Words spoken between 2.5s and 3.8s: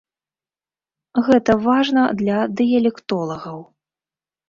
дыялектолагаў.